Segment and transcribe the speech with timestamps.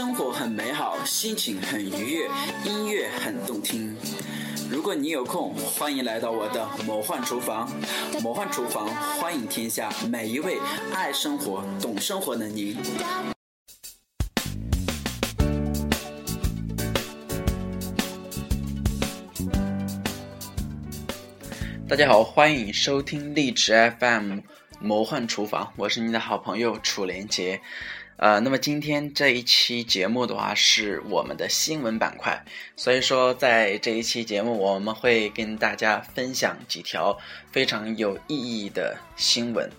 [0.00, 2.30] 生活很美好，心情很愉悦，
[2.64, 3.94] 音乐很动听。
[4.70, 7.70] 如果你有空，欢迎来到我的魔幻厨房。
[8.22, 8.88] 魔幻厨房
[9.20, 10.58] 欢迎天下每一位
[10.94, 12.78] 爱生活、懂生活的您。
[21.86, 24.38] 大家好，欢迎收听荔枝 FM
[24.80, 27.60] 魔幻厨房，我是您的好朋友楚连杰。
[28.20, 32.44] 呃，那么今天这一期节目的话是我们的新闻板块，
[32.76, 37.18] 所以说在这一期节目我们会跟大家分享几条
[37.50, 39.72] 非常有意义的新闻。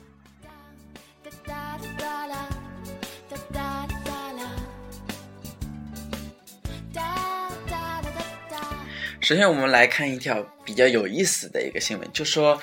[9.19, 12.59] 首先，我们来看一条比较有意思的一个新闻，就说。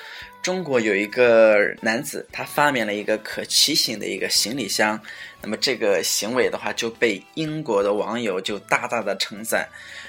[0.48, 4.98] 中国有一个男子，他发明了一个可骑行的一个行李箱，
[5.42, 9.68] 那么这个行为的话就被英国的网友就大大的称赞。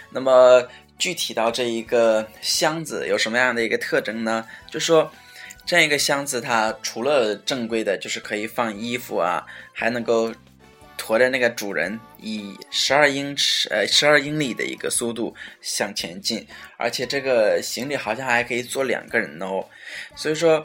[0.10, 0.66] 那么
[0.98, 4.46] 具体到这一个箱子有什么样的一个特征呢？
[4.72, 5.12] 就说
[5.66, 10.34] 这样一个箱子，它除了正规的，就是可以放衣服啊，还能够。
[11.00, 19.66] 驮着那个主人以十二英尺呃十二英里的一个速度向前进，而且这个行李好像还可以坐两个人哦。
[20.16, 20.64] 所以说，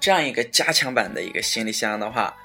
[0.00, 2.36] 这样一个加强版的一个行李箱的话，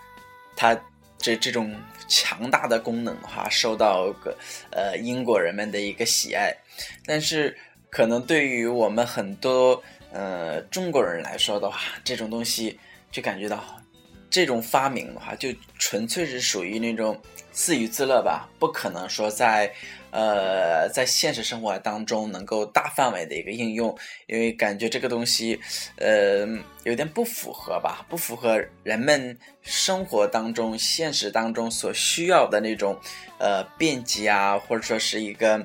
[0.56, 0.80] 它
[1.17, 1.75] 这这种
[2.08, 4.38] 强大的功能的话，受到个
[4.69, 6.56] 呃英国人们的一个喜爱。
[7.06, 7.58] 但是，
[7.89, 9.81] 可能对于我们很多
[10.14, 12.80] 呃中国人来说的话，这种东西
[13.12, 13.81] 就感觉到。
[14.32, 19.72] 这种发明的话，就纯粹是属于那种自娱自乐吧，不可能说在，
[20.10, 23.96] 呃，在现实生活当中能够大范围的一个应用，
[24.28, 25.59] 因为感觉这个东西，
[25.98, 26.48] 呃，
[26.86, 32.98] 有点不符合吧，不符合人们生活当中、现实当中所需要的那种，
[33.38, 35.63] 呃，便捷啊，或者说是一个，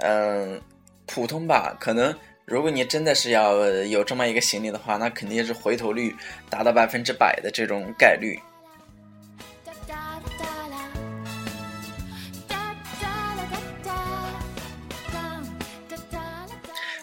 [0.00, 0.60] 嗯，
[1.06, 2.12] 普通吧，可能。
[2.44, 3.54] 如果你真的是要
[3.84, 6.14] 有这么一个行李的话，那肯定是回头率
[6.50, 8.38] 达到百分之百的这种概率。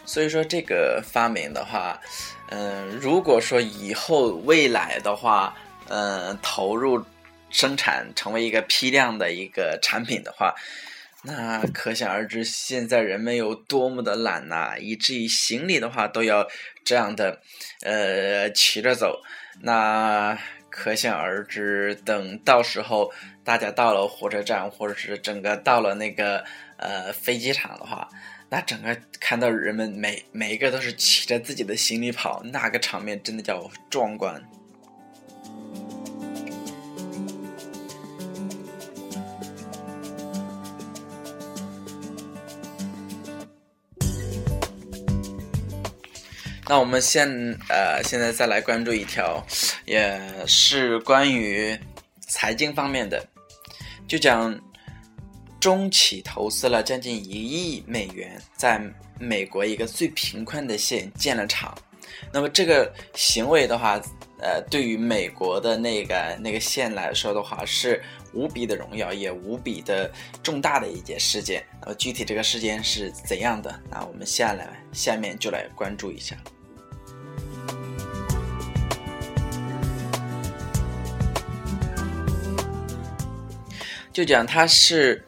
[0.06, 2.00] 所以说这个发明的话，
[2.50, 5.56] 嗯，如果说以后未来的话，
[5.88, 7.04] 嗯，投入
[7.50, 10.54] 生产成为一个批量的一个产品的话。
[11.24, 16.48] 那可想而知，现在人们有多么的懒呐，以至于行李的话都要
[16.86, 17.42] 这样的，
[17.82, 19.22] 呃，骑着走。
[19.62, 23.12] 那可想而知，等到时候
[23.44, 26.46] 大家到了火车站，或者是整个到了那个
[26.78, 28.08] 呃飞机场的话，
[28.50, 34.42] 那整个看到人们每每一个都是骑着自己的行李跑，那个场面真的叫壮观。
[46.70, 47.28] 那我们现
[47.68, 49.44] 呃现在再来关注一条，
[49.86, 51.76] 也是关于
[52.28, 53.26] 财经方面的，
[54.08, 54.56] 就讲
[55.60, 58.80] 中企投资了将近一亿美元，在
[59.20, 61.76] 美国一个最贫困的县建了厂。
[62.32, 64.00] 那么这个行为的话，
[64.40, 68.00] 呃，对于美国的那个那个县来说的话，是
[68.32, 70.12] 无比的荣耀，也无比的
[70.44, 71.66] 重大的一件事件。
[71.82, 73.82] 那么具体这个事件是怎样的？
[73.90, 76.38] 那我们下来下面就来关注一下。
[84.20, 85.24] 就讲它是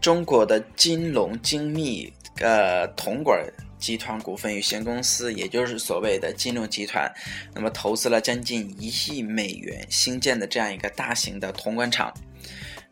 [0.00, 3.44] 中国的金龙精密呃铜管
[3.76, 7.12] 集团股份有限公司，也就是所谓的金龙集团，
[7.52, 12.14] 那么投资了将近一亿美元新建的这样一个大型的铜管厂。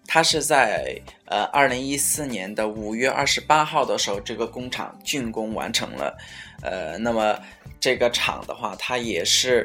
[0.09, 6.19] 它是在呃二零一四年的五月二十八号的时候，这个工厂竣工完成了。
[6.63, 7.39] 呃，那么
[7.79, 9.65] 这个厂的话，它也是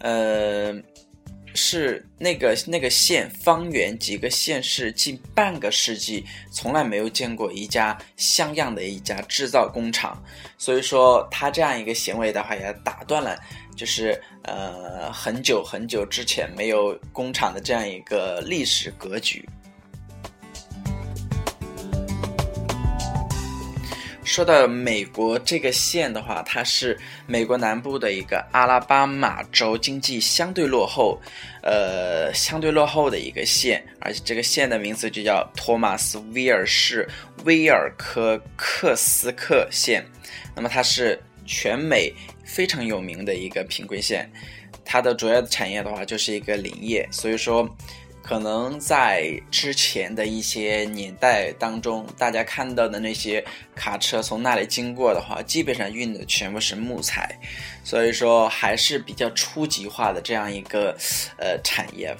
[0.00, 0.74] 呃。
[1.54, 10.22] 是那个那个县方圆几个县市近半个世纪从来没有见过一家像样的一家制造工厂，
[10.56, 13.38] 所以说他这样一个行为的话，也打断了
[13.76, 19.48] 就是呃很久很久之前没有工厂的这样一个历史格局。
[24.32, 31.20] 说到美国这个县的话，它是美国南部的一个阿拉巴马州，经济相对落后，
[31.62, 37.06] 呃，相对落后的一个县，而且这个县的名字就叫托马斯威尔士
[37.44, 40.02] 威尔科克斯克县。
[40.56, 42.10] 那么它是全美
[42.42, 44.26] 非常有名的一个贫困县，
[44.82, 47.68] 它的主要的产业的话就是一个林业，所以说
[48.22, 57.38] 可能在之前的一些年代当中，大家看到的那些卡车从那里经过的话，基本上运的全部是木材，
[57.84, 60.96] 所以说还是比较初级化的这样一个
[61.36, 62.16] 呃产业。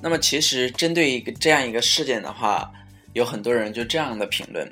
[0.00, 2.70] 那么，其实针对一个这样一个事件的话，
[3.14, 4.70] 有很多人就这样的评论。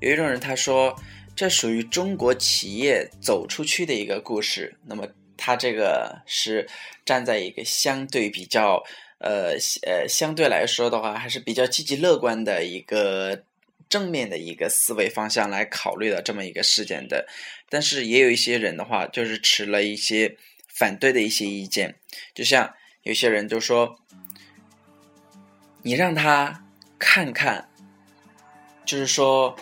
[0.00, 0.94] 有一种人他说，
[1.34, 4.76] 这属于中国企业走出去的一个故事。
[4.84, 6.68] 那么，他这个是
[7.04, 8.82] 站在一个相对比较
[9.18, 9.56] 呃
[9.86, 13.42] 呃相对来说的话，还是比较积极乐观的一个
[13.88, 17.26] 正面的一个思维方向来考虑的这么一个事件的。
[17.70, 20.36] 但是，也有一些人的话，就是持了一些
[20.68, 21.94] 反对的一些意见。
[22.34, 23.98] 就像有些人就说。
[25.82, 26.64] 你让他
[26.98, 27.68] 看看，
[28.86, 29.54] 就是说，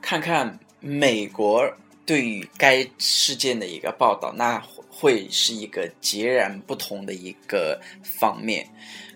[0.00, 1.62] 看看美国
[2.06, 4.60] 对于该事件的一个报道，那
[4.90, 8.66] 会是一个截然不同的一个方面。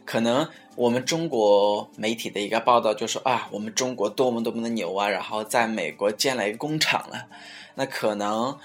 [0.05, 7.27] 可能我们中国媒体的一个报道就说啊，我们中国多么多么的牛啊，然后在美国建了一个工厂了。
[7.75, 8.57] 那可能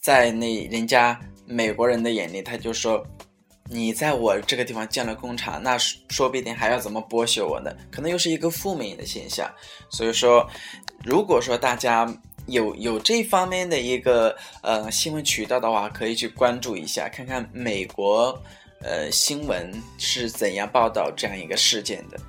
[0.00, 3.06] 在那人家美国人的眼里，他就说。
[3.68, 7.72] 你在我这个地方建了工厂，那说不定还要怎么剥削我呢？
[7.90, 9.50] 可能又是一个负面的现象。
[9.88, 10.46] 所以说，
[11.04, 12.06] 如果说大家
[12.46, 18.38] 有有这方面的一个呃新闻渠道的话，可以去关注一下，看看美国
[18.82, 22.20] 呃新闻是怎样报道这样一个事件的。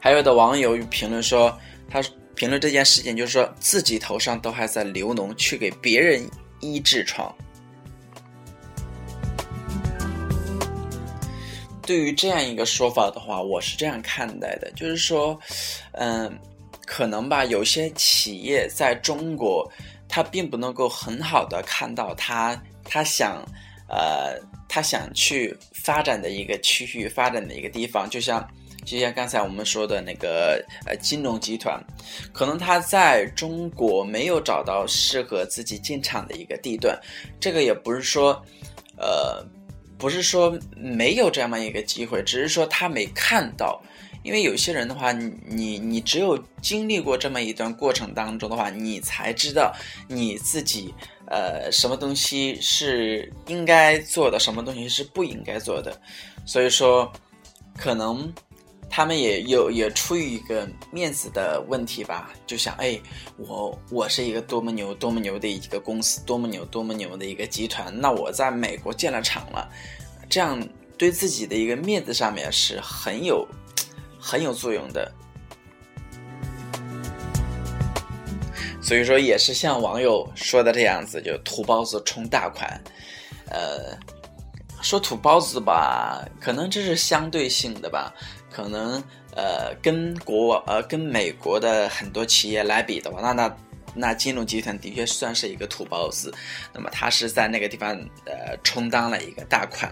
[0.00, 1.56] 还有的网友评论说，
[1.88, 2.02] 他。
[2.42, 6.28] 评论这件事情，就是说自己头上都还在流脓，去给别人
[6.58, 7.32] 医痔疮。
[11.86, 15.38] 对于这样一个说法的话，我是这样看待的，就是说，
[15.92, 16.36] 嗯，
[16.84, 19.70] 可能吧，有些企业在中国，
[20.08, 23.40] 他并不能够很好的看到他他想，
[23.88, 24.36] 呃，
[24.68, 28.44] 他想去发展的一个区域，发展的一个地方，就像。
[28.84, 31.82] 就像刚才我们说的那个呃金融集团，
[32.32, 36.98] 可能他在中国没有找到适合自己进场的一个地段，
[37.38, 38.44] 这个也不是说，
[38.96, 39.44] 呃，
[39.96, 43.80] 不是说没有这么一个机会，只是说他没看到。
[44.24, 49.74] 因为有些人的话，你你只有经历过这么一段过程当中的话，你才知道
[50.08, 50.94] 你自己
[51.26, 56.00] 呃什么东西是应该做的，什么东西是不应该做的。
[56.46, 57.12] 所以说，
[57.76, 58.32] 可能。
[58.94, 63.00] 他们也有也出于一个面子的问题吧，就想哎，
[63.38, 69.66] 我我是一个多么牛多么牛的一个公司，多么牛多么牛的一个集团，那我在美国建了厂了，
[70.28, 70.62] 这样
[70.98, 73.48] 对自己的一个面子上面是很有
[74.20, 75.10] 很有作用的。
[78.82, 82.68] 所以说，也是像网友说的这样子，就土包子充大款，
[83.48, 83.96] 呃，
[84.82, 88.12] 说土包子吧，可能这是相对性的吧。
[88.52, 89.02] 可能
[89.34, 93.56] 呃，跟国呃跟美国的很多企业来比的话，那那
[93.94, 96.32] 那金融集团的确算是一个土包子。
[96.72, 97.96] 那么它是在那个地方
[98.26, 99.90] 呃充当了一个大款。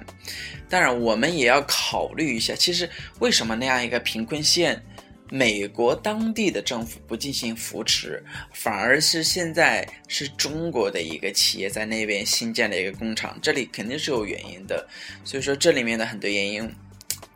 [0.68, 2.88] 当然，我们也要考虑一下，其实
[3.18, 4.80] 为什么那样一个贫困县，
[5.30, 14.86] 美国当地的政府不进行扶持，反而是现在是中国的一个企业在那边新建了一个工厂，这里肯定是有原因的。
[15.24, 16.70] 所以说，这里面的很多原因。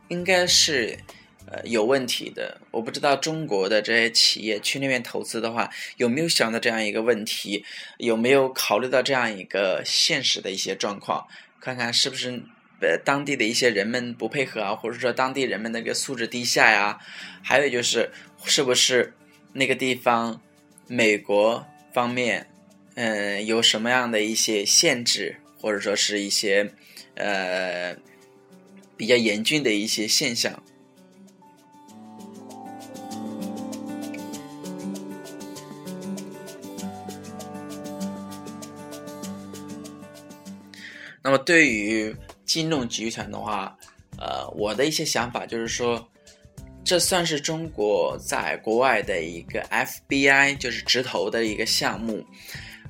[0.09, 0.97] 应该是，
[1.47, 2.59] 呃，有问题的。
[2.71, 7.65] 我不知道中国的这些企业去那边投资的话，有没有想到这样一个问题？
[7.99, 11.27] 有没有考虑到这样一个现实的一些状况？
[11.61, 12.43] 看看是不是
[12.81, 16.99] 呃当地的一些人们不配合啊，或者说当地人们那个素质低下呀？
[17.43, 18.11] 还有就是，
[18.45, 19.15] 是不是
[19.53, 20.41] 那个地方
[20.87, 22.47] 美国方面，
[22.95, 26.71] 嗯，有什么样的一些限制，或者说是一些
[27.17, 27.97] 呃？
[28.97, 30.63] 比较严峻的一些现象。
[41.25, 42.15] 那么，对于
[42.45, 43.75] 金融集团的话，
[44.19, 46.07] 呃，我的一些想法就是说，
[46.85, 52.23] 这算是中国在国外的一个 FBI，就是直投的一个项目。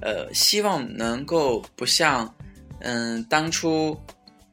[0.02, 2.34] 呃，希望能够不像，
[2.80, 3.96] 嗯，当初。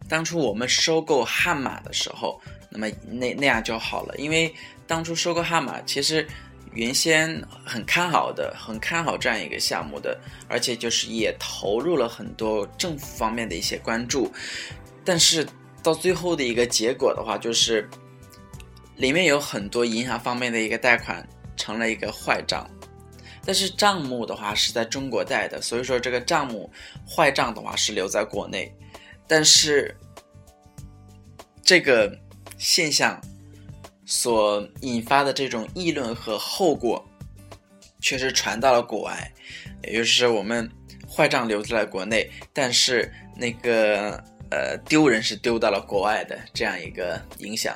[0.10, 2.38] 当初我们收购悍马的时候，
[2.70, 4.54] 那么那那样就好了，因为
[4.86, 6.28] 当初收购悍马，其实
[6.74, 14.32] 原先很看好的，很看好这样一个项目的，而且就是也投入了很多政府方面的一些关注，
[15.04, 15.46] 但是
[15.84, 17.90] 到最后的一个结果的话，就是
[18.96, 22.70] 里面有很多银行方面的一个贷款成了一个坏账，
[23.44, 26.72] 但是账目的话是在中国贷的，所以说这个账目
[27.06, 28.74] 坏账的话是留在国内，
[29.28, 29.94] 但是
[31.64, 32.18] 这个
[32.58, 33.20] 现象
[34.12, 37.02] 所引发的这种议论和后果，
[38.02, 39.32] 确实传到了国外，
[39.84, 40.70] 也就是我们
[41.10, 44.22] 坏账留在了国内，但是那个。
[44.54, 47.74] 呃，丢人是丢到了国外的这样一个影响。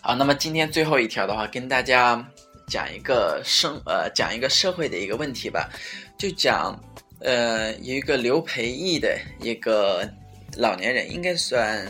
[0.00, 2.24] 好，那么今天最后一条的话，跟大家
[2.68, 5.68] 讲一个生呃，讲一个社会的一个问题吧，
[6.22, 6.80] 就讲
[7.18, 10.08] 呃，有一个刘培义的一个。
[10.58, 11.82] 老年人应该算，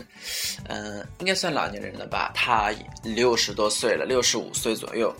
[0.69, 2.31] 嗯，应该算老年人了吧？
[2.33, 2.71] 他
[3.03, 5.13] 六十多岁了，六十五岁左右。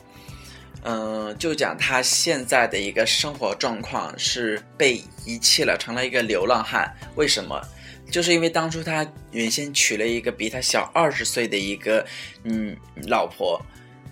[0.84, 6.89] 嗯，就讲他现在的一个生活状况是被遗弃了，成了一个流浪汉。
[7.15, 7.62] 为什么？
[8.10, 12.05] 就是因为当初他原先娶了一个比他小二十岁的一个
[12.46, 12.74] 嗯
[13.08, 13.62] 老婆，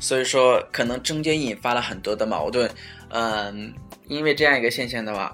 [0.02, 2.70] 所以说可能中间引发了很多的矛盾。
[3.08, 3.74] 嗯，
[4.08, 5.34] 因为这样一个现象的话。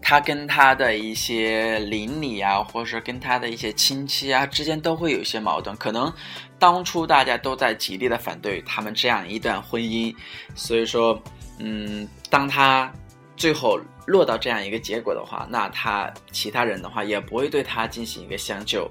[0.00, 5.76] 他跟他的一些邻里啊，或者是跟他的一些亲戚啊之间都会有一些矛盾。
[5.76, 6.10] 可能
[6.56, 10.14] 当初大家都在极力的反对他们这样一段婚姻，
[10.54, 11.20] 所以说，
[11.58, 12.90] 嗯，当他
[13.36, 18.88] 最后落到这样一个结果的话，那他其他人的话也不会对他进行一个相救。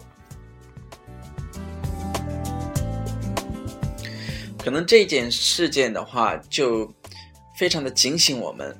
[4.67, 6.93] 可能这件事件的话，就
[7.55, 8.77] 非常的警醒我们。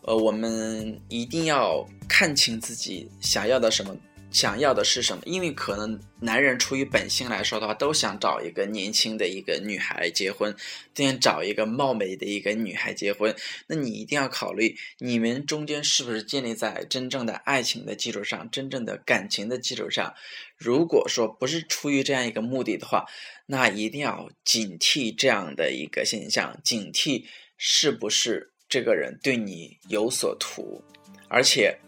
[0.00, 3.94] 呃，我们一定要看清自己想要的什么，
[4.36, 5.22] 想要的是什么。
[5.24, 10.54] 因为可能男人出于本性来说的话，都想找一个年轻的一个女孩结婚，
[10.92, 13.34] 都想找一个貌美的一个女孩结婚。
[13.66, 20.14] 那你一定要考虑，你们中间是不是建立在真正的爱情的基础上，真正的感情的基础上。
[20.58, 23.06] 如果说不是出于这样一个目的的话，
[23.46, 27.24] 那一定要警惕这样的一个现象，警惕
[27.56, 28.52] 是不是。
[28.68, 30.82] 这个人对你有所图，
[31.28, 31.78] 而且，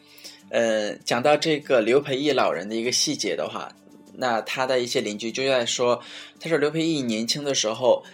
[0.50, 3.70] 呃，讲到这个刘培义老人的一个细节的话，
[4.14, 6.02] 那他的一些邻居就在说，
[6.40, 8.04] 他说刘培义年轻的时候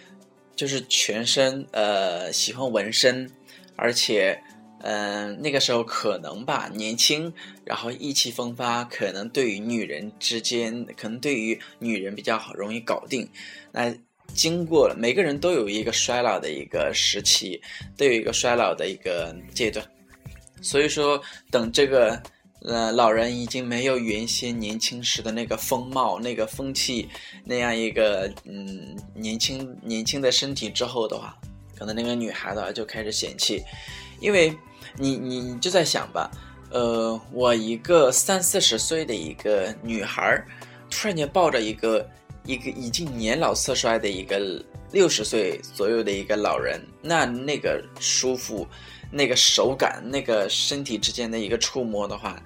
[0.57, 3.31] 就是全身呃喜欢纹身，
[3.77, 4.41] 而且，
[4.83, 7.33] 嗯，那个时候可能吧年轻，
[7.65, 13.29] 然后意气风发，可能对于女人之间，可能对于女人比较好，容易搞定，
[13.73, 13.95] 那。
[14.33, 17.61] 经过了，每个人都有一个衰老的一个时期，
[17.97, 19.87] 都有一个衰老的一个阶段。
[20.65, 22.21] 所以说，等这个
[22.63, 27.09] 呃老人已经没有原先年轻时的那个风貌、那个风气，
[27.45, 31.37] 那样一个嗯年轻年轻的身体之后的话，
[31.77, 33.63] 可能那个女孩子就开始嫌弃，
[34.21, 34.57] 因为
[34.97, 36.31] 你你就在想吧，
[36.71, 40.43] 呃，我一个三四十岁的一个女孩，
[40.91, 42.09] 突然间抱着一个。
[42.47, 44.39] 一个已经年老色衰的一个
[44.93, 48.69] 六十岁左右的一个老人，那那个舒服，
[49.15, 52.43] 那个手感，那个身体之间的一个触摸的话，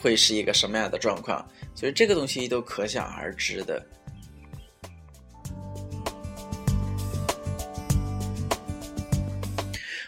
[0.00, 1.44] 会是一个什么样的状况？
[1.74, 3.84] 所以这个东西都可想而知的。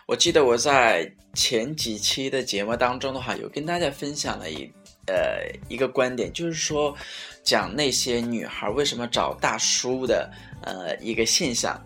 [0.06, 4.70] 我记得我在前几期的节目当中的话，有跟大家分享了一
[5.06, 6.96] 呃一个观点，就是说。
[7.44, 11.78] 讲那些女孩为什么找大叔的，呃，一个现象。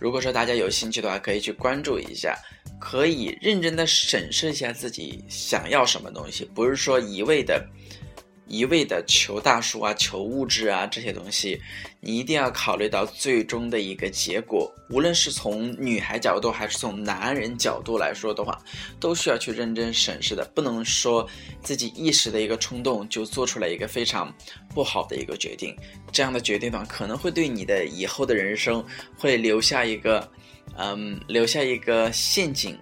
[0.00, 2.36] 如果说大家有兴趣的话，可以去关注一下，
[2.84, 7.66] 可以认真的审视一下自己想要什么东西，不是说一味的。
[8.46, 11.58] 一味的求大叔啊，求物质啊，这些东西，
[11.98, 14.70] 你一定要考虑到最终的一个结果。
[14.90, 18.62] 无论是从女孩角度，还是从男人角度来说的话，
[19.00, 20.44] 都需要去认真审视的。
[20.54, 21.26] 不能说
[21.62, 24.30] 自己一时的一个冲动就做出了一个非常
[24.74, 25.74] 不好的一个决定。
[26.12, 28.84] 这样的决定呢，可能会对你的以后的人生
[29.16, 30.30] 会留下一个，
[30.76, 32.78] 嗯，留下一个陷阱。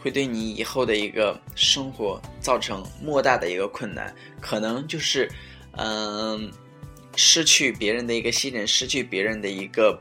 [0.00, 5.26] 会对你以后的一个生活造成莫大的一个困难，可能就是，
[5.78, 6.52] 嗯，
[7.16, 9.98] 失去别人的一个信任，失去别人的一个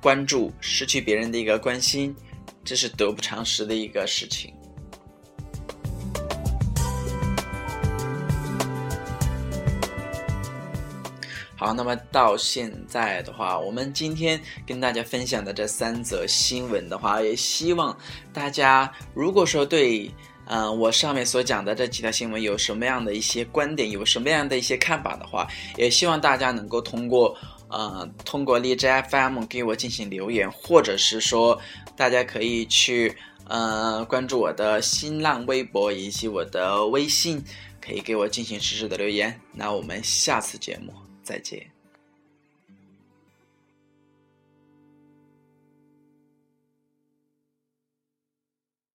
[0.00, 2.14] 关注，失去别人的一个关心，
[2.64, 4.54] 这是得不偿失的一个事情。
[11.66, 17.98] 好，那么到现在的话，我们今天跟大家分享的这三则新闻的话，也希望
[18.32, 20.08] 大家如果说对，
[20.44, 25.44] 嗯，我上面所讲的这几条新闻有什么样的一些观点，有什么样的一些看法的话，
[25.76, 31.60] 也希望大家能够通过，呃，通过荔枝 FM 给我进行留言，或者是说，
[31.96, 33.12] 大家可以去。
[33.48, 37.40] 呃，关注我的新浪微博以及我的微信，
[37.80, 39.40] 可以给我进行实时的留言。
[39.52, 40.92] 那我们下次节目
[41.26, 41.75] 再见。